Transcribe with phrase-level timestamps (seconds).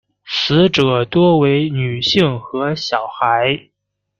[0.25, 3.69] 死者多为女性和小孩。